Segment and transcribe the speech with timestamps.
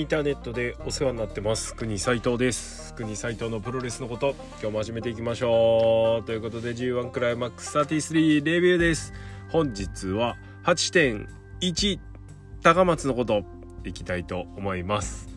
[0.00, 1.74] インターネットでお世話になってます。
[1.74, 2.94] 国斉藤です。
[2.94, 6.24] 国斉藤のプロレスのこと今日も始めていきましょう。
[6.24, 9.12] ということで G1 クライマックス33レビューです。
[9.50, 12.00] 本日は8.1
[12.62, 13.42] 高松のこと
[13.84, 15.28] いきたいと思います。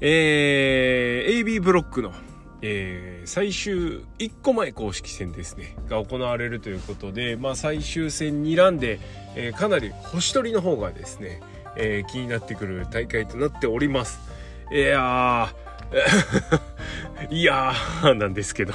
[0.00, 2.14] えー、AB ブロックの
[2.62, 5.76] えー、最終1個前公式戦ですね。
[5.88, 9.00] が行われるということで、まあ、最終戦2ランで、
[9.34, 11.40] えー、かなり星取りの方がですね、
[11.76, 14.20] えー、気になってくる大会となっております。
[14.72, 15.70] いやー。
[17.34, 18.74] いやーなんですけど。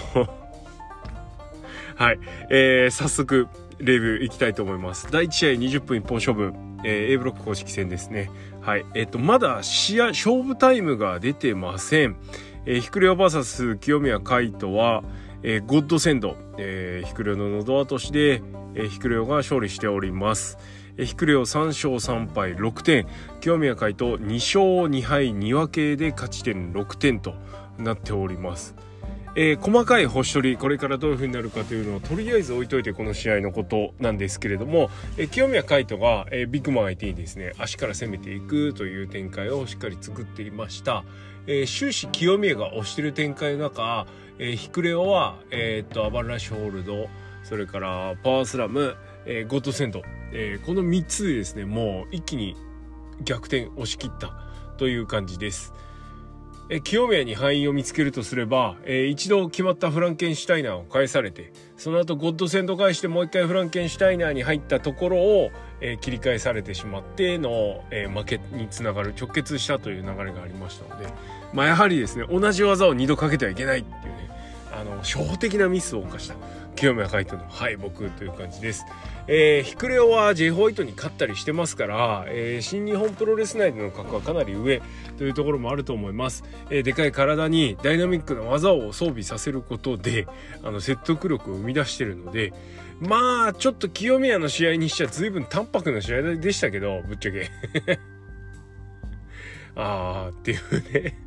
[1.95, 2.20] はい、
[2.50, 3.48] えー、早速
[3.80, 5.08] レビューいきたいと思います。
[5.12, 6.53] 第1試合20分一本勝負、
[6.84, 8.30] えー、A ブロック公式戦ですね。
[8.62, 8.86] はい。
[8.94, 12.17] えっ、ー、とまだ試合勝負タイムが出てません。
[12.66, 15.03] えー、ヒクレオ VS 清宮海斗は、
[15.44, 18.41] えー、ゴッドセンド、えー、ヒクレオの喉落としで、
[18.73, 20.58] えー、ヒクレオが勝利しております。
[20.98, 23.08] ヒクレオ3勝3敗6点、
[23.42, 27.36] 清宮海斗2勝2敗2分けで勝ち点6点と
[27.78, 28.75] なっております。
[29.38, 41.03] えー、細かい星取りこれからどういう風になるかというのをとりあえず置いといてこの試合のことなんですけれども、えー、清宮海斗が、えー、ビッグマン相手にですね足から攻めていくという展開をしっかり作っていました。
[41.48, 44.08] え、終始清宮が押してる展開の中、
[44.39, 47.08] え、ヒクレオは、え、っとアバンラッシュホールド
[47.44, 48.95] それからパワースラム、
[49.26, 52.56] えー、ゴッドセント、えー、この3つでですねもう一気に
[53.23, 54.34] 逆転押し切った
[54.78, 55.73] という感じです。
[56.67, 71.08] え清宮に敗因を見つけるとすれば、えー、一度決まったフランケンシュタイナーを返されてその後ゴッドセント返してもう一回フランケンシュタイナーに入ったところを、えー、切り返されてしまっての、えー、負けにつながる直結したという流れがありましたので、
[71.54, 74.30] まあ、やはりですね同じ技を2度かけてはいけないっていうね
[74.73, 76.36] あの初歩的なミスを犯した
[76.76, 78.86] 清宮海斗の敗北という感じです。
[79.28, 84.82] えー、ヒクレオは J ホワイトに勝ったりしてますから、えー、新日本プロレス内での格はかなり上
[85.17, 86.44] というところもあると思います。
[86.70, 90.27] えー、でかい体にダイナミックな技を装備させることで、
[90.64, 92.54] あの、説得力を生み出してるので、
[92.99, 97.49] まあ、ちょっと清宮の試合にしちゃ随分淡白な試合でしたけど、ぶっちゃけ
[99.76, 101.24] あーっていうね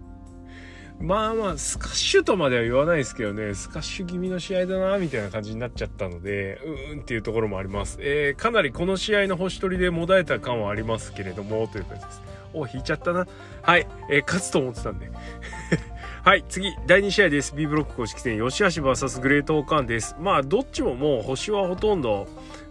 [1.01, 7.99] まあまあ、スカッシュとまでは言わないですけどね、スカッシュ気味の試合だな、みたいな感じになっちゃったので、うーんっていうところもあります。
[8.01, 12.23] えー、かなりこの試合の星取りでもだえた感はありますけれども、という感じです。
[12.53, 13.29] お、引いちゃったな。
[13.63, 15.09] はい、えー、勝つと思ってたんで。
[16.25, 17.55] はい、次、第2試合です。
[17.55, 20.17] B ブロック公式戦、吉橋 VS グレートオーカンです。
[20.21, 22.27] まあ、どっちももう星はほとんど、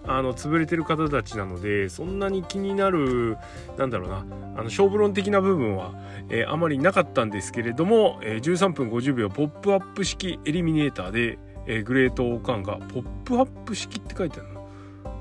[0.08, 3.38] あの潰れてる方たちなのでそんなに気になる
[3.78, 4.24] なんだろうなあ
[4.58, 5.94] の勝負論的な部分は、
[6.30, 14.58] えー、あまりなかったんですけれども、えー、13分50秒ポップアップ式エリミネーターで、えー、グレートオーカンがポップアップ式って書いてあるの？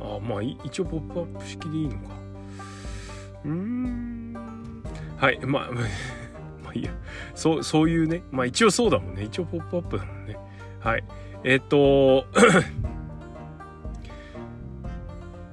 [0.00, 2.14] あまあ一応ポップアップ式でいいのか。
[3.44, 4.36] うん。
[5.16, 5.70] はいまあ
[6.62, 6.90] まあいいや。
[7.34, 8.22] そうそういうね。
[8.30, 9.24] まあ一応そうだもんね。
[9.24, 10.36] 一応ポップアップだもんね。
[10.80, 11.04] はい。
[11.44, 12.26] えっ、と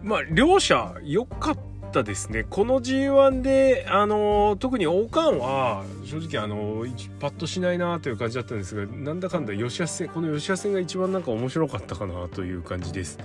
[0.03, 1.57] まあ、両者良かっ
[1.93, 2.45] たですね。
[2.49, 13.17] この G1 で、あのー、特に王冠は、正直、あのー、パッとしないなという感じだったんですが、なんだかんだ吉安戦、この吉安戦が一番なんか面白かったかなという感じです。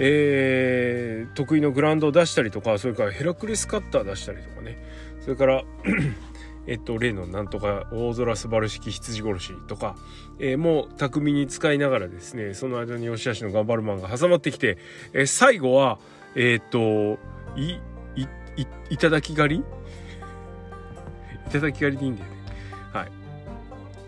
[0.00, 4.76] えー、得意のグラウンドを出したりとか、それからヘラクレスカッター出したりとかね、
[5.20, 5.64] それから
[6.68, 9.96] えっと、例のなんとか大空素晴らしき羊殺しとか、
[10.38, 14.76] えー、もう巧みに使いながらですね、その間に吉橋の頑張るマンが挟まってきて、
[15.14, 15.98] えー、最後は、
[16.34, 17.18] えー、っと、
[17.58, 17.80] い、
[18.20, 18.22] い、
[18.56, 19.64] い、いただき狩り？
[21.46, 22.36] いただき狩りでいいんだよね。
[22.92, 23.06] は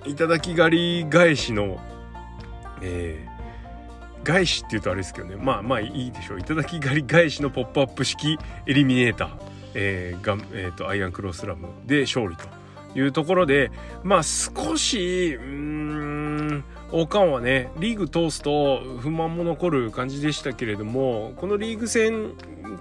[0.06, 0.10] い。
[0.10, 1.80] いただき狩り返しの、
[2.82, 5.36] えー、返しって言うとあれですけどね。
[5.36, 6.40] まあまあいいでしょう。
[6.40, 9.49] いただき狩り返しのポップアップ式エリミネーター。
[9.74, 12.48] えーがえーと、アイアンクロスラムで勝利と
[12.98, 13.70] いうところで
[14.02, 22.32] まあ少しうん王冠はねリーグ通すと不満も残る感じでしたけれどもこのリーグ戦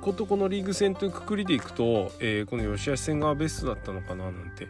[0.02, 4.68] ことこのリーグ戦というくくりでいくと、えー、この吉橋戦がベストだったのかななんて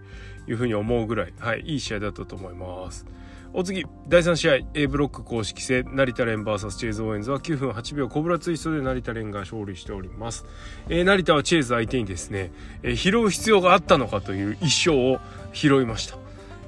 [0.48, 3.06] いうふうに思うぐらい、はい、いい試合だったと思います。
[3.52, 10.46] お次第3試合 A ブロック公式戦成田蓮 VS チェーズ・オーエンズは9分8秒コブラツイストで成田蓮が勝利しております、
[10.88, 12.52] えー、成田はチェーズ相手にですね、
[12.84, 15.20] えー、拾う必要があったのかという一勝を
[15.52, 16.18] 拾いました、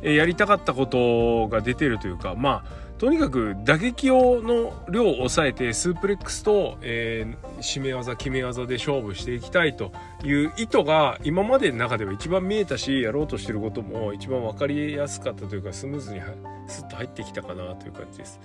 [0.01, 9.92] えー、やりたかったことが出てるというかまあとにかく打撃用の量を抑えてスープレックスと、えー、締め技決め技で勝負していきたいと
[10.24, 16.21] いう意図が今までの中では一番見えたしやろうとしてることも一番分かりやすかったというかスムーズに
[16.68, 18.39] スッと入ってきたかなという感じです。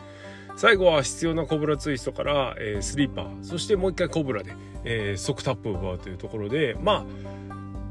[0.57, 7.05] 最後は必要なコブラツイストから、えー、スリーパーそしてもう一回コブラで、えー、即タップを奪うというところでま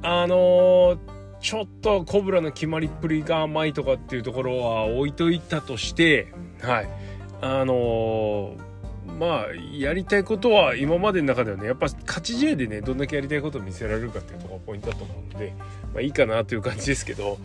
[0.02, 0.98] ああのー
[1.46, 6.90] ちょっとコブラの決まりっぷりが甘いとかっていうところは置いといたとしてはい。
[7.42, 8.75] あのー
[9.19, 9.46] まあ
[9.78, 15.54] やりたいことは今までの中ではねやっぱ勝ち試合でねどんだけやりたいことを見せられるかっていうとこがポイントだと思うので、
[15.94, 17.38] まあ、いいかなという感じですけど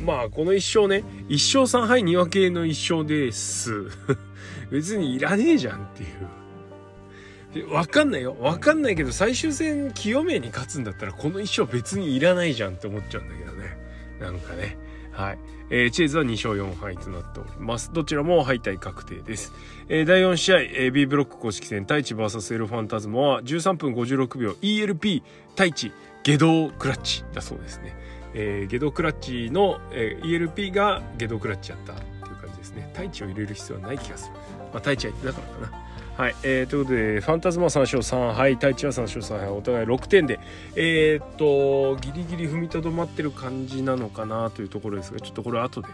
[0.00, 3.88] まあこの1勝ね1勝3敗2分けの1勝です。
[4.70, 7.72] 別にいらねえじゃんっていう。
[7.72, 8.36] わかんないよ。
[8.38, 13.76] わかんないけど最終戦清宮に勝つんだったらこの1勝別にいらないじゃんって思っちゃうんだけどね。
[14.20, 14.76] なんかね。
[15.18, 15.38] はい。
[15.70, 17.92] えー、チェーズは2勝4敗となっております。
[17.92, 19.52] どちらも敗退確定です。
[19.88, 25.92] えー、第4試合、えー、B ブロック公式戦、太一 VS エルファンタズモは13分56秒 ELP 太一
[26.22, 27.96] 下道クラッチだそうですね。
[28.34, 32.88] えー、下道クラッチの、えー、ELP が下道クラッチやったっていう感じですね。
[32.92, 34.34] 太一を入れる必要はない気がする。
[34.72, 35.87] まあ、太一は言ってたからかな。
[36.18, 40.40] はい、えー、ということでファンタズマ3勝3敗太一は3勝3敗お互い6点で
[40.74, 45.86] えー、っとギリギリ踏みとどまってる感じなのかなというところですがちょっとこれ後で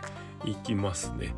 [0.47, 1.35] いきますね。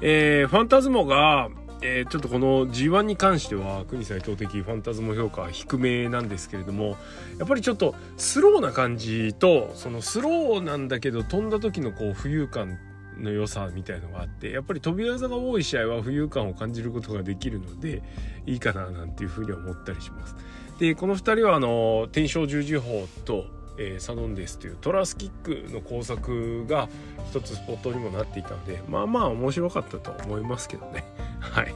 [0.00, 1.50] えー、ファンタズモが
[1.82, 6.98] えー、ちょっとこの G1 に関しては国際投的ファンタズモ評価低めなんですけれども
[7.38, 12.78] やっぱりちょっとスローな感じとそのスローなんだけど飛んだ時のこう浮遊感
[13.20, 18.02] の良さみたいのがあってやっぱり飛び技が多い試合は浮遊感を感じることができるので
[18.46, 20.36] いいかななんていうふうに思ったりします。
[20.78, 23.44] でこの2人はあの天正十字砲と、
[23.78, 26.88] えー、サドンデスというトラスキックの工作が
[27.28, 31.04] 一つスポットにもなっていたのでまあまあ面白かったと思いますけどね。
[31.40, 31.74] はい。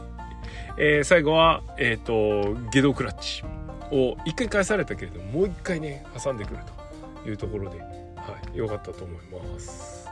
[0.77, 3.45] えー、最後は、えっ、ー、とゲドクラッチ
[3.93, 6.59] を1回返されたけれどももう1回ね挟んでくる
[7.23, 7.85] というところで、は
[8.53, 9.17] い、良かったと思い
[9.53, 10.04] ます。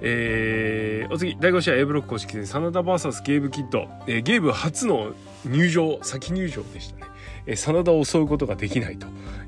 [0.00, 5.12] えー、お次第5試合 A ブロック公式戦真田 VS ゲーブキッド、えー、ゲーブ初の
[5.44, 7.12] 入場先入場でしたね、
[7.46, 9.06] えー、真田を襲うことができないと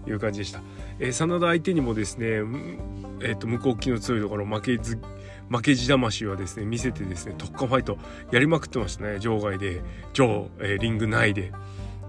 [0.09, 0.61] いう感じでした、
[0.99, 4.99] えー、真田相手にもですね、えーと、向こう機の強いところ負けず
[5.51, 7.99] 負けじ魂はですね見せてですね特化ファイト
[8.31, 9.83] やりまくってましたね場外で。
[10.13, 11.53] 場、えー、リング内で。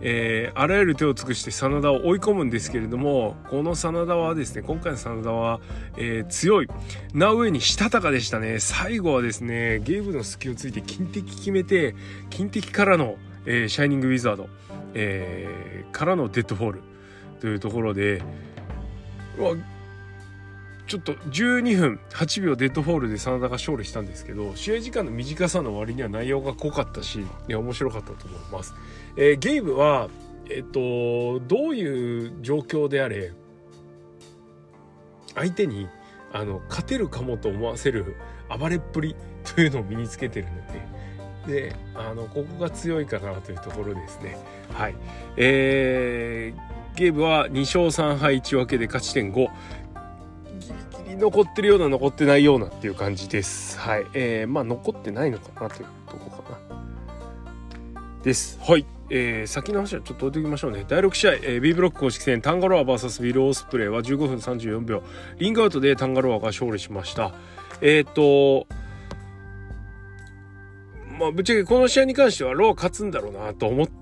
[0.02, 5.60] えー、あらゆる手を尽くして真田を追い込むんですけれどもこの真田はですね今回の真田は、
[5.98, 6.68] えー、強い
[7.14, 8.60] な上にしたたかでしたね。
[8.60, 11.96] 最後はですねゲームの隙をついて金的決めて
[12.30, 13.16] 金的からの、
[13.46, 14.50] えー、シャイニングウィザード、
[14.94, 16.82] えー、からのデッドフォール
[17.40, 18.22] というところで
[19.38, 19.56] うわ
[20.92, 28.74] ちょっと12分8秒デッドフォールで真田が勝利したんですけど試合時間の短さの割には内容が濃かったしいや面白かったと思います。
[29.16, 30.10] えー、ゲームは
[30.50, 33.32] えっとどういう状況であれ
[35.34, 35.88] 相手に
[36.34, 38.18] あの勝てるかもと思わせる
[38.50, 39.16] 暴れっぷり
[39.46, 40.48] というのを身につけてる
[41.48, 44.38] のでであのここが強いかなというところですね。
[44.74, 44.96] はい
[45.38, 49.48] えー、ゲームは2勝3敗1分けで勝ち点5
[51.16, 53.80] 残ってるような残ってないようなっていう感じです。
[53.80, 54.06] はい。
[54.14, 56.58] えー、まあ残ってないのかなというとこかな。
[58.24, 58.60] です。
[58.62, 58.86] はい。
[59.10, 60.86] えー、先の話はちょっと置いておきましょうね。
[60.88, 65.04] 第6試合、えー、B ブロック公式戦タンガロア VS ビル・オースプレイは15分34秒。
[65.38, 67.34] リングアウトでタンガロアが勝利しました。
[67.82, 68.68] えっ、ー、と、
[71.20, 74.01] まあ、ぶっちゃけこの試合に関してはローは勝つんだろうなと思って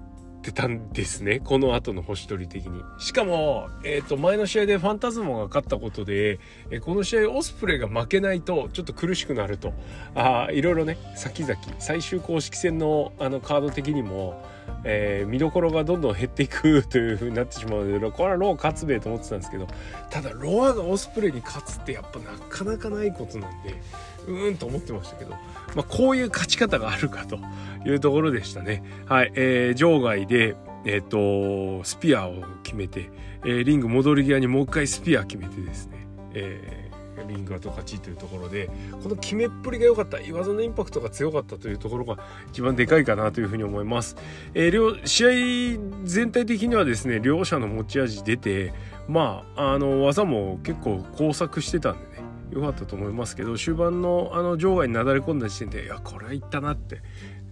[0.50, 1.40] ってたんですね。
[1.40, 2.84] この後の星取り的に。
[3.00, 6.40] しかも、えっ、ー、と、前の試合でファンタズモが勝ったことで、
[6.72, 9.74] え、この試合オスプレイが負けないとちょっと苦しくなると。
[10.16, 14.44] あいろいろね、先々、最終公式戦のあのカード的にも、
[14.84, 19.68] えー、見どころがどんどん減っていくという風になってしまうのでこれはロー勝つべと思ってたんですけど
[20.10, 23.82] ただロアがオスプレイに勝つってやっぱなかなかないことなんで
[24.28, 25.38] うーんと思ってましたけど、ま
[25.82, 27.40] あ、こういう勝ち方があるかと
[27.86, 28.84] いうところでしたね。
[29.06, 33.10] はい、えー、場外でえっ、ー、とスピアを決めて、
[33.44, 36.89] えー、リング戻り際にもう一回スピア決めてですね、えー
[37.28, 38.70] リングアと勝ちというところで
[39.04, 42.18] この決めっぷりが良かった岩技のインパクトが強かったというところが
[42.50, 44.16] 一番でかいかなというふうに思います。
[44.54, 48.74] えー、両試合全体的にはですね両者の持ち味出て
[49.08, 57.02] まああの技も結構工作してたんでね良かったと思いますけど終盤のあの場外になだれ込んだ時点でいやこれはいったなって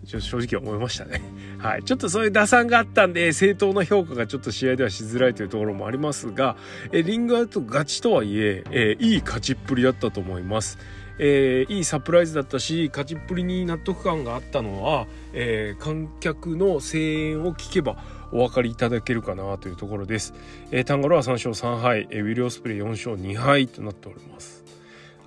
[0.08, 1.22] 正直思いましたね。
[1.60, 1.84] はい。
[1.84, 6.56] ちょっとそういう打算があったんで、正当な評価がちょっと試合ではしづらいというところもありますが、
[6.92, 10.78] えリングアウト勝ちとはいええー、いい勝ちっぷりだったと思います。
[11.20, 17.98] えー、いいサプライズだったし勝ちっぷりに納得感があったのは、えー、観客の声援を聞けば
[18.32, 20.34] お分かりいただけるかなというところです。
[20.72, 24.67] えー、タンガロは3勝3敗、えー、ウィリオスプレイ4勝2敗となっております。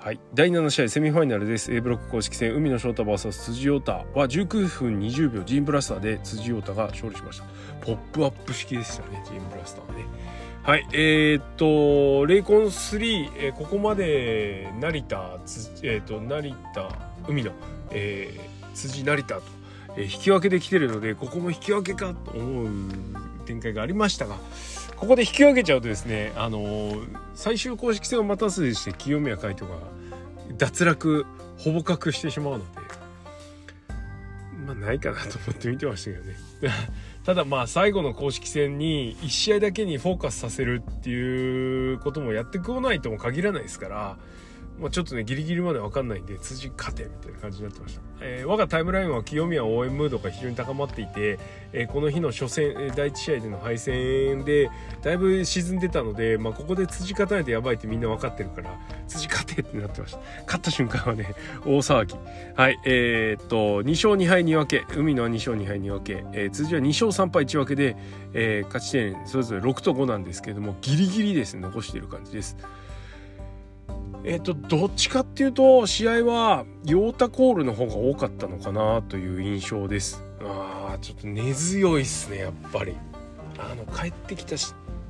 [0.02, 1.74] はい、第7試合セミファイナルです。
[1.74, 3.92] A ブロック公式戦海野翔太 VS 辻陽太。
[3.92, 7.44] は19分20秒ジーンブラスターで辻陽太が勝利しました。
[7.84, 10.06] ポップアップ式でしたねジーンブラスターね。
[10.62, 10.88] はい。
[10.94, 15.38] えー、っとレイコン3、えー、ここまで成田
[15.82, 16.88] えー、っと成田
[17.28, 17.52] 海野、
[17.90, 19.42] えー、辻成田と、
[19.98, 23.29] えー、引き分けできてるのでここも引き分けかと思う
[23.60, 24.36] 展開がありましたが
[24.96, 26.92] ここで引き分けちゃうとですね、あの、
[27.34, 29.78] 最終公式戦を待たずして清宮海斗が
[30.58, 31.24] 脱落
[31.56, 32.64] ほぼ確してしまうので
[34.66, 36.36] まあないかなと思って見てましたけどね。
[37.24, 44.18] ただまあ最後の公式戦に1試合だけにフォーカスさせるっていうこともやってこないとも限らないですから
[44.80, 51.38] まあ、ちょっとねギリギリまで分かんないんで辻勝てみたいな感じになってました、えー、我がタイムラインは清宮応援ムードが非常に高まっていて、
[51.72, 54.70] えー、この日の初戦、第1試合での敗戦で
[55.02, 58.70] だいぶ沈んでたので、まあ、ここで辻勝たないとやばいってみんな分かってるから
[59.06, 60.18] 辻勝てってなってました。
[60.46, 61.34] 勝った瞬間はね
[61.66, 62.14] 大騒ぎ。
[62.54, 67.96] はいえー、っと2勝2敗2分け海のは2勝2敗2分け、えー、辻は2勝3敗1分けで、
[68.32, 72.56] えー、勝ち点それぞれ6と5なんですけれどもギリギリですね残している感じです。
[74.24, 80.22] えっ、とどっちかっていうと試合はヨータコールの方が多かったのかなという印象です。
[80.42, 82.94] あーちょっと根強いっすねやっぱり。
[83.58, 84.56] あの帰ってきた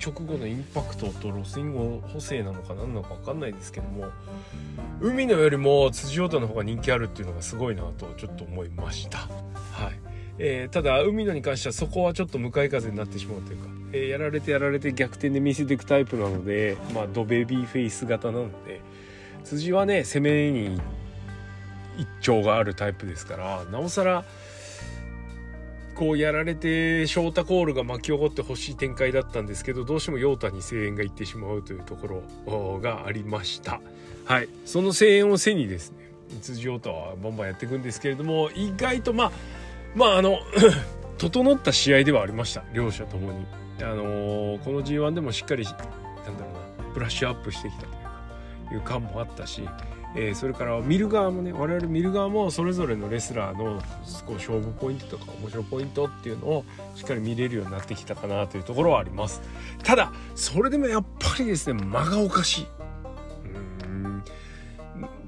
[0.05, 4.07] 直後のインパクトとロスインゴ補正なのか何なのか分かんないですけども
[5.01, 9.19] 海のよりも辻ヨータの方が人気あるっていうのがすごいなとちょっと思いました。
[9.19, 9.27] は
[9.91, 10.01] い。
[10.43, 18.81] えー、ただ海野に関してはそこはちょっと向かい風になってしまうというか、えー、やられてやられて逆転で見せていくタイプなのでまあドベビーフェイス型なので
[19.45, 20.81] 辻はね攻めに
[21.99, 24.25] 一丁があるタイプですからなおさら
[26.01, 33.83] こうやられてショータコールが巻き起こってほしい展開だったんですけどどうしてもヨータに声援がいってしまうというところがありました。
[34.25, 34.49] はい。
[34.65, 35.99] その声援を背にですね
[36.41, 39.33] 辻ヨータはバンバンやっていくんですけれども意外とまあ
[39.95, 40.39] まああの
[41.19, 42.65] 整った試合ではありました。
[42.73, 43.45] 両者ともに。
[43.83, 45.89] あのー、この G1 でもしっかりなんだろ
[46.79, 48.00] うなブラッシュアップしてきたと。
[48.75, 49.63] いう感もあったし、
[50.17, 53.81] えー、それから見る側もね我々見る側もそれぞれのレスラーの
[54.27, 56.65] こう勝負ポイントとか面白いポイントっていうのを
[56.97, 59.41] しっかり見れるようになってきたかなというところはあります。
[59.85, 62.67] ただそれでもやっぱりですね間がおかしい。
[63.85, 64.25] うん。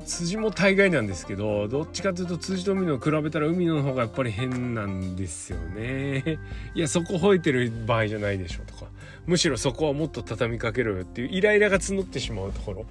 [0.05, 6.41] 辻も大概なんですけどどっちかというと辻と海野を比べたら海野の方がやっぱり変なんですよね。
[6.75, 8.91] いやそこ吠えてる場合じゃないでしょとか。
[9.27, 12.87] むしろそこはもっと畳みかけろよっていうイライラが募ってしまうところ。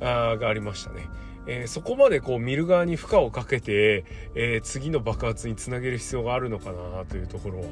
[0.00, 1.08] あがありましたね。
[1.46, 7.66] えー、そこまでこう見る側に負荷をかけて、えー、次の爆発につなげる必要があるのかなというところは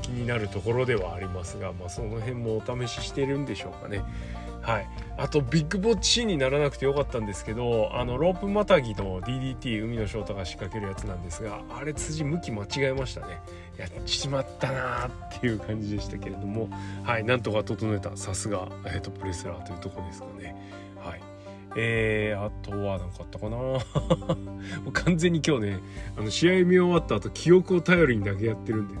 [0.00, 4.02] 気になるところではありますが、まあ、その辺もお試ししてるんでしょうかね。
[4.62, 13.40] はい、あとビッグボッチにならなくてよかったんですけどあのロープまたぎの DDT 海野翔太が仕掛けるやつなんですがあれ辻向き間違えましたね
[13.78, 16.68] やっちまったなーっていう感じでしたけれども
[17.02, 20.54] はいなんとか整えたさすが、えーと、プレスラーというとこですかね
[21.80, 23.56] えー、あとは何かあったかな。
[23.56, 23.78] も
[24.88, 25.78] う完全に今日ね
[26.16, 29.00] あの試合見終わった後記憶を頼りにだけやってるんでね。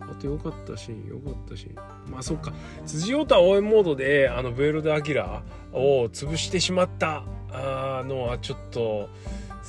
[0.00, 1.74] あと良かったシーン良かったシーン。
[2.10, 2.54] まあそっか。
[2.86, 5.42] 辻太は応援モードであのブエロ・デ・アキラ
[5.74, 9.10] を潰してしまったあのはちょっと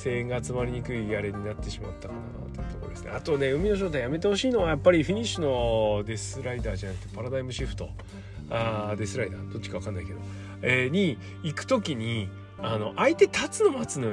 [0.02, 3.10] 声援が集まりにくいあれになってしまったかなというところですね。
[3.10, 7.90] あとね海の翔太やめてほしいのはやっぱりフィニッシュのデスライダーじゃなくてパラダイムシフト。
[8.48, 9.52] あデスライダー。
[9.52, 10.18] どっちか分かんないけど。
[10.62, 14.12] えー、に行く時にあの相手立つの待つの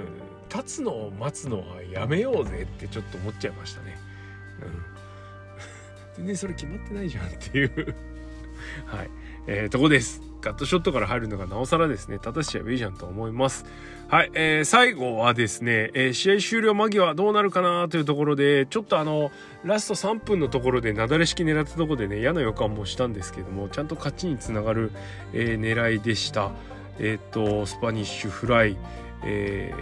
[0.49, 3.97] 立つのを待つのはやめようぜってちょっと思っちゃいましたね。
[6.15, 7.95] うん、 全然それ決まってないじゃんっていう
[8.85, 9.09] はい、
[9.47, 10.26] えー、とこです。
[10.41, 13.65] カットショットから入るのがなおさらですね、正しちゃえばいいじゃんと思います。
[14.09, 19.31] はい、えー、最後はですね、えー、試合終了間際どうなるかなというところで、ちょっとあの、
[19.65, 24.91] ラスト3分のところでなだれ式狙ったところでね、嫌な予感もしたんですけども、ちゃんと勝ちにつながる、
[25.33, 26.51] えー、狙いでした。
[26.99, 28.77] えっ、と、スパニッシュフライ、
[29.23, 29.73] え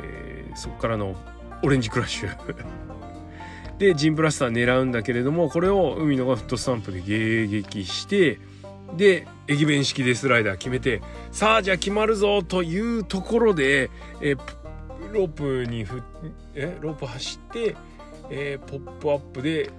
[0.52, 1.16] ー、そこからの
[1.64, 2.36] オレンジクラッシュ。
[3.78, 8.40] で、ジーンブラスター狙うんだけれども、これを海野がフットスタンプで迎撃して、
[8.98, 13.90] で駅弁式でスライダー決めてさあじゃあ決まるぞというところで、
[14.22, 14.36] え
[15.12, 16.02] ロープにふ
[16.54, 17.76] えロープ走って、
[18.30, 19.70] えー、ポップアップで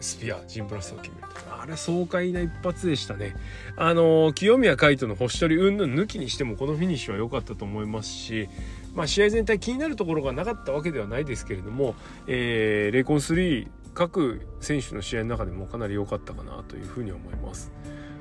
[0.00, 3.34] スピアジーンブラスターを決めるあれ爽快な一発でしたね
[3.76, 8.48] あの清宮海斗の星取り云々抜きにしてもこのフィニッシュは良かったと思いますし
[8.94, 11.94] まあ試合全体気になるところがなかったわけではないですけれども、
[12.26, 17.72] えー、レイコン3各選手の試合の中でもかなり良かったかなというふうに思います。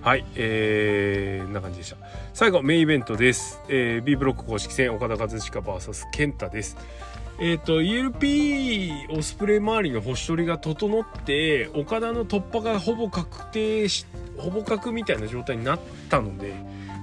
[0.05, 1.97] はい、えー、な感じでした。
[2.31, 3.59] 最後、メインイベントです。
[3.67, 6.77] えー、B ブロック公式戦、岡田和親 VS 健太です。
[7.39, 14.05] えっ、ー、と、ELP オスプレイ周りの星取りが整って、岡田の突破がほぼ確定し、
[14.38, 16.53] ほぼ確みたいな状態になったので、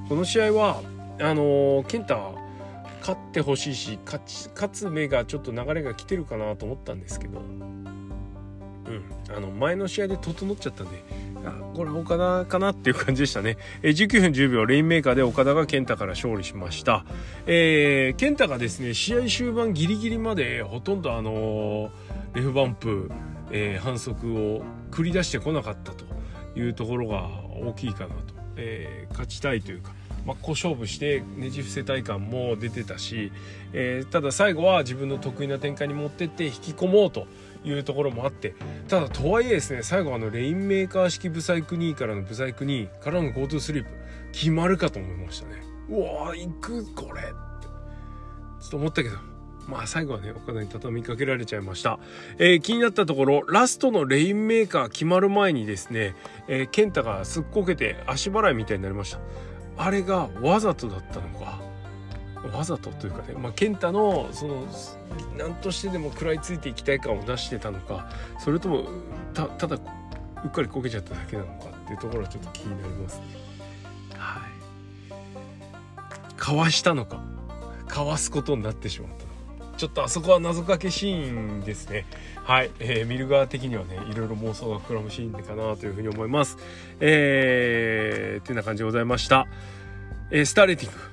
[0.09, 0.81] この試合は、
[1.21, 2.39] あのー、健太、
[3.01, 9.05] 勝ってほしいし勝ち勝つ目がちょっと流れが来てるかなと思ったんですけど、うん、
[9.37, 11.03] あの前の試合で整っちゃったんで
[11.75, 13.57] これ岡田かなっていう感じでしたね。
[13.83, 17.05] え19分10秒レインメーカーで岡田が健太から勝利しました。
[17.47, 23.11] えー、健太がですね試合終盤ギリギリまでほとんどあのー、レフバンプ、
[23.51, 26.05] えー、反則を繰り出してこなかったと
[26.59, 27.29] いうところが
[27.65, 29.93] 大きいかなと、え、勝ちたいというか
[30.27, 33.33] 真っ向勝負してねじ伏せ体感も出てたし、
[33.73, 37.27] えー、ただ最後は自分の得意な展開に持ってって引き込もうと
[37.65, 38.55] いうところもあって
[38.89, 43.91] ただとはいえですね最後あのレインメーカー式ブサイク2からのブサイク2からの GoTo スリープ
[44.33, 45.63] 決まるかと思いましたね。
[45.89, 49.17] うわー行くこれちょっと思ったけど
[49.69, 51.99] まあ最後はね岡田に畳みかけられちゃいました、
[52.39, 56.15] えー、気になったところラストのレインメーカー決まる前にですね、
[56.49, 59.21] えー、健太がすっこけて足払いみたいになりました。
[59.77, 61.62] あれがわざとだったのか。
[62.49, 64.67] わざとというかね、まあ、健太のその
[65.37, 68.09] 何としてでも食らいついていきたい感を出してたのか
[68.39, 68.85] それとも
[69.35, 69.77] たただ
[70.45, 73.25] うっかりこけちゃっただけなのかっていうところはちょっと気になりますね。
[74.17, 76.37] はい。
[76.37, 77.23] かわしたのか
[77.87, 82.07] かわすことになってしまったちょっとあそこは謎かけシーンですね。
[82.45, 86.59] はい、えー、見る側的にはねいろいろ妄想が膨らむシーンかなというふうに思います。
[87.01, 89.47] えー、っていうような感じでございました。
[90.31, 91.12] えー、スターレティング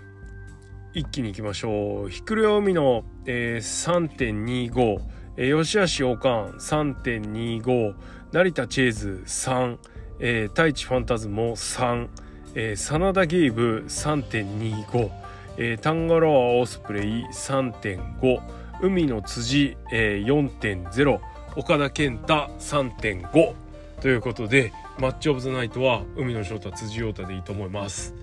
[0.94, 2.10] 一気にいきましょう。
[2.10, 5.02] ひっくり海の、えー、3.25、
[5.38, 7.96] えー、吉橋オカン3.25、
[8.32, 9.78] 成田チェーズ3、
[10.20, 12.08] えー、太一ファンタズモ3、
[12.56, 15.12] えー、真田ゲイブ3.25、
[15.58, 18.42] えー、タンガロアオスプレイ3.5、
[18.82, 21.20] 海の辻、えー、4.0
[21.56, 23.54] 岡田健太3.5
[24.02, 28.14] ということでマッチオブザナイトは海野翔太辻陽太でいいと思います。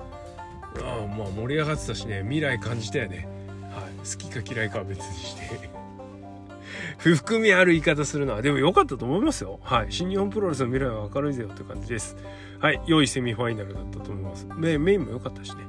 [0.83, 2.23] ああまあ盛り上がってたしね。
[2.23, 3.29] 未来感じたよね、
[3.71, 5.71] はい、好きか嫌いかは別にして。
[6.99, 8.43] 不含みある言い方するのは。
[8.43, 9.61] でも良かったと思いますよ。
[9.63, 9.87] はい。
[9.91, 12.17] 新日本プロレスの未来は明るいぜよって感じです。
[12.59, 12.81] はい。
[12.87, 14.47] 良いセミファイナルだったと思います。
[14.57, 15.65] メインも良かったしね。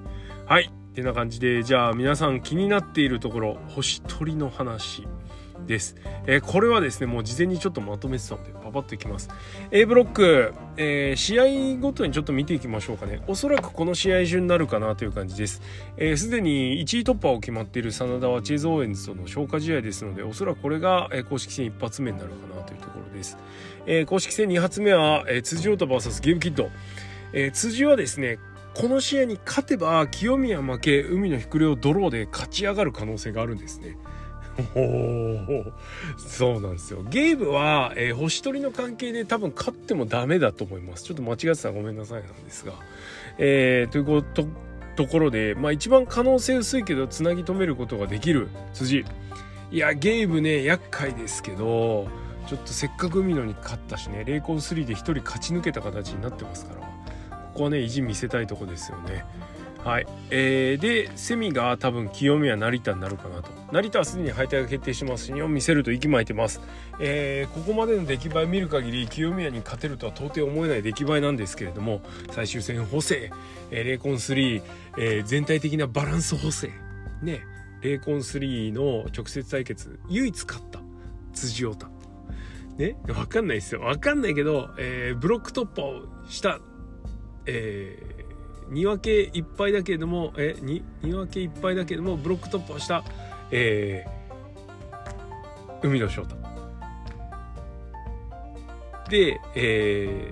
[0.45, 0.71] はい。
[0.97, 1.63] てな感じで。
[1.63, 5.07] じゃあ皆さん気になっているところ星取りの話
[5.67, 9.29] です、えー、これはですねもう事前にちょっとまとめてたのでパパッといきます。
[9.71, 13.21] A ブロック、えー、試合ごとにちょっと見ていきましょうかね。
[13.27, 15.55] おそらくこの試合順になるかなという感じです。
[15.55, 15.61] す
[15.97, 23.37] で、えー、に1位突破を決まっている真田はチェーズ・オーエンズとの消化試合ですのでおそらくこれが、え公式戦一発目になるかなというところです、
[23.85, 26.69] え公式戦2発目は、え辻太 VS ゲームキッド、
[27.33, 28.39] え辻はですね
[28.73, 33.97] この試合に勝てば清宮負け海のひくれをドローで勝ち上がる可能性があるんですね。
[36.17, 37.03] そうなんですよ。
[37.03, 41.03] ゲームは、えー、星取りの関係で多分勝ってもダメだと思います。
[41.03, 42.73] ちょっと間違ってたらごめんなさいなんですが。
[43.37, 44.47] えー、ということ
[44.95, 49.05] ところで、まあ一番可能性薄いけどつなぎ止めることができる辻。
[49.71, 52.07] いや、ゲームね、厄介ですけど、
[52.47, 56.87] ちょっとせっかく海野に勝ったしね、0コン3で1人勝ち抜けた形になってますからこ。
[57.57, 59.25] こはね意地見せたいとこですよね。
[59.87, 63.49] はい、えー、でセミが多分清宮成田になるかなと。
[63.71, 66.59] 成田はすでに敗退が決定しますし日本見せると息巻いてます、
[66.99, 73.31] えー、ここまでの出来栄え見る限り清宮に勝てるとは到底思えない出来栄えなんですけれども最終戦補正、
[73.71, 74.61] えー、レーコン3、
[74.97, 76.69] えー、全体的なバランス補正。
[77.21, 77.39] ね
[77.81, 80.81] レーコン3の直接対決唯一勝った
[81.31, 81.87] 辻太。
[82.77, 83.79] ね分かんないですよ。
[83.83, 86.59] 分かんないけど、えー、ブロック突破をした
[87.47, 88.16] えー、
[88.69, 93.03] 2分け1敗だけれども、えー、2, 分け1敗だけれどもブロック突破した、
[93.51, 96.35] えー、海野翔太。
[99.09, 100.31] で、え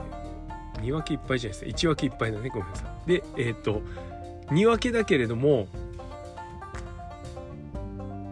[0.73, 2.49] ー、2分け1敗じゃないですか1分け1敗だね。
[2.49, 3.07] ごめんなさい。
[3.07, 3.81] でえっ、と
[4.47, 5.67] 2分けだけれども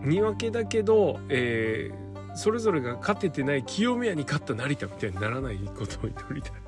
[0.04, 6.63] 2分けだけど、えー、それぞれが勝ててない清宮に勝った成田みたいにならないことを祈りたい。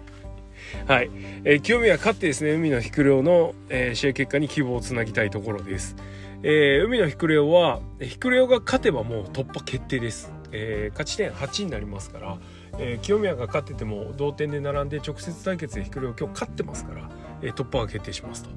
[0.88, 1.10] はい、
[1.44, 5.96] えー、清宮勝ってですね海のひくれおの、えー、試合結果に希望をつなぎたいところです、
[6.44, 12.38] えー、海のひくれおはひくれおが勝てばもう突破決定です、えー、勝ち点8になりますから、
[12.78, 17.10] えー、清宮が勝ってても同点で並んで直接対決でひくれお今日勝ってますから、
[17.42, 18.50] えー、突破が決定しますと、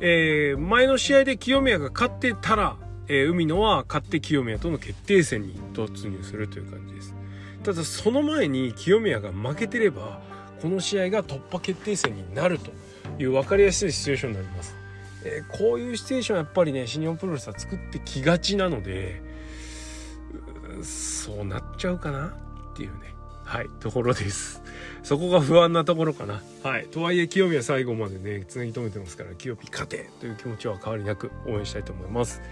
[0.00, 2.76] えー、前の試合で清宮が勝ってたら、
[3.08, 7.14] えー、海野は勝って清宮との決定戦に突入するという感じです。
[7.66, 10.20] ただその前に清宮が負けてれば
[10.60, 12.70] この試合が突破決定戦になると
[13.18, 14.76] いう分かりやすいシチュエーションになります。
[15.24, 19.22] えー、こういうシチュエーションやっぱりね新日本プロレスは作ってきがちなので
[20.82, 22.36] そうなっちゃうかな
[22.72, 23.14] っていうね。
[23.44, 24.60] はいところです。
[25.04, 26.42] そこが不安なところかな。
[26.62, 32.42] はいとはいえ清宮最後までねつなぎ止めてますから清ピ勝てという気持ちは変わりなく応援したいと思います。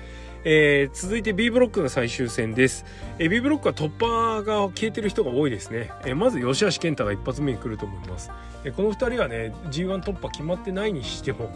[0.44, 2.84] えー、続いて B ブロックの最終戦です、
[3.18, 8.30] えー、B ブロックは突破が消えてる人が多いですね、えー、まず吉橋健太が一発目に来ると思います、
[8.64, 11.50] えー、この2人はね G1 突破決まってないにしても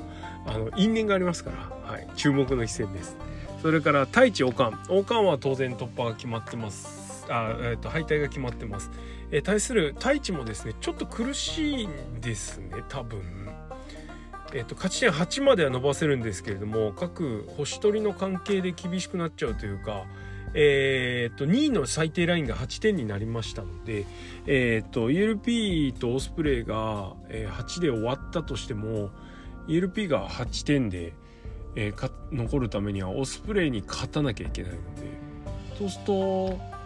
[0.46, 3.16] あの因縁がありますから、はい、注目の一戦です。
[3.60, 7.26] それから太一王冠王冠は当然突破が決まってます。
[7.28, 8.90] あ、えーと、敗退が決まってます、
[9.30, 13.47] えー、対する太一もですねちょっと苦しいんですね多分。
[14.52, 20.04] えーと、勝ち点8までは伸ばせるんですけれども各星取りの関係で厳しくなっちゃうというか、
[20.54, 24.06] えーと、2位の最低ラインが8点になりましたので、
[24.46, 29.10] えーと、ELP とオスプレイが、8で終わったとしても
[29.68, 31.12] ELP が8点で、
[31.76, 35.28] えー、残るためにはオスプレイに勝たなきゃいけないので
[35.78, 36.78] そうすると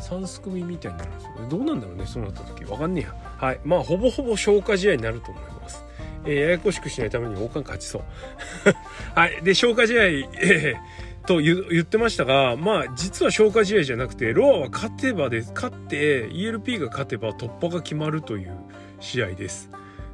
[0.00, 1.48] 3すくみみたいになるんですよね。
[1.50, 2.64] どうなんだろうねそうなった時。
[2.64, 3.14] 分かんねえや。
[3.38, 3.60] はい。
[3.64, 5.79] まあほぼほぼ消化試合になると思います。
[6.24, 8.02] えー、ややこしくしないために王冠勝ちそう
[9.14, 18.56] はいで消化試合、えーと言ってましたが、まあ実は消化試合じゃなくて、ロアは勝てばで、勝って ELP が勝てば突破が決まるという
[19.00, 19.70] 試合です。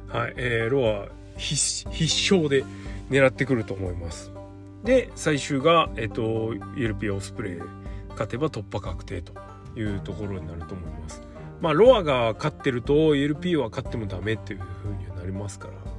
[0.09, 2.63] はい、えー、ロア必勝で
[3.09, 4.31] 狙ってくると思います。
[4.83, 7.59] で、最終が、えっ、ー、と、ELP オスプレイ
[8.11, 9.33] 勝てば突破確定と
[9.75, 11.21] いうところになると思います。
[11.61, 15.96] まあ、ロアが勝ってると ELP は勝ってもダメっていう風にはなりますから。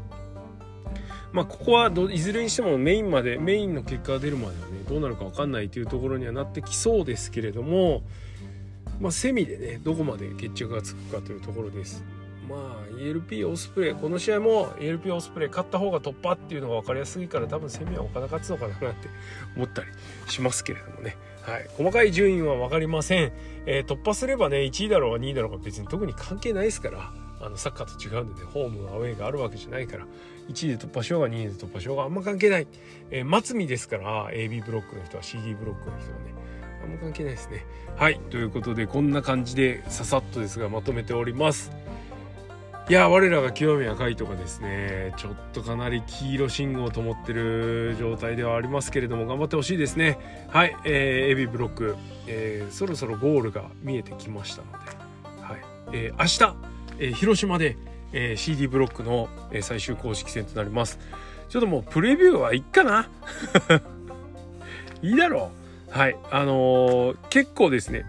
[1.33, 8.03] まあ、ここはいずれにしてもメインまでメインの結果が出るまではねどうなるか分かんないというところにはなってきそうですけれども、
[9.01, 12.03] まあ、セミでねどこまで決着がつくかというところです。
[12.49, 19.09] まあ ELP オスプレイこの試合も ELP オスプレイ勝った方が突破っていうのが分かりやすいから多分セミは岡田勝つのかななんて
[19.55, 19.89] 思ったり
[20.29, 21.17] しますけれどもね。
[21.43, 23.33] はい、細かい順位は分かりません、
[23.65, 30.07] えー、突破すればね1位だろうが2位だろうが別に特に関係ないですからあのサッカーと違うんでねホームアウェーがあるわけじゃないから
[30.49, 32.67] 1位で突破しようが2位で突破しようがあんま関係ない、
[33.11, 36.35] えー、末尾ですから AB ブロックの人は CD ブロックの人はね
[36.83, 37.67] あんま関係ないですね。
[37.97, 41.73] はいということでこんな感じでささっとですがまとめております。
[42.89, 50.47] いや我らが清宮海斗がですねちょっとかなり黄色信号を灯ってる状態ではありますけれども頑張ってほしいですね。
[50.49, 51.97] はい、えー、AB ブロック、
[52.27, 54.79] えー、そろそろゴールが見えてきましたので、
[55.43, 57.77] はいえー、明日え、広島で、
[58.13, 60.99] え、CD ブロックの、え、最終公式戦となります。
[61.49, 63.09] ちょっともうプレビューはいっかな
[65.03, 65.51] いいだろ
[65.91, 65.99] う。
[65.99, 66.17] はい。
[66.31, 68.05] あのー、結構ですね、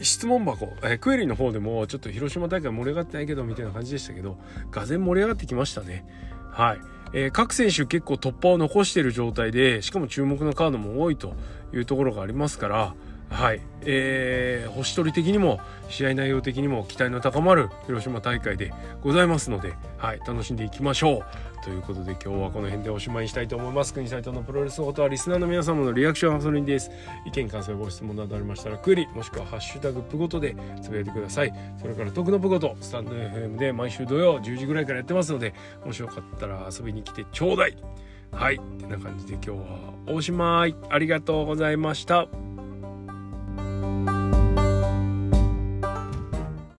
[0.00, 4.38] 質問箱、えー、クエリの方でもちょっと広島大会盛り上がってないけどみたいな感じでしたけど、
[4.70, 6.04] がぜ盛り上がってきましたね。
[6.50, 6.78] はい。
[7.12, 11.34] えー、各選手結構突破を残している状態で、しかも注目のカードも多いと
[11.72, 12.94] いうところがありますから、
[13.34, 21.64] はい、えー、星取り的にも試合内容的にも期待の高まる広島大会でございますので、はい、楽しんでいきましょう。
[21.64, 23.92] ということで今日はこの辺でおしまいにしたいと思います。
[23.92, 26.92] 国斎藤のプロレスのことはリスナーの皆様のリアクションはそれにです。
[27.26, 31.52] 意見感想ご質問などありましたらクエリもしくはハッシュタグプごとでつぶやいてください。
[31.80, 37.76] それから徳のプごとスタンド FM で毎週土曜10時ぐらいからやってますのでもしよかったら遊びに来てちょうだい。
[38.30, 38.56] はい。
[38.56, 39.56] ってな感じで今日は
[40.06, 40.76] おしまい。
[40.88, 42.28] ありがとうございました。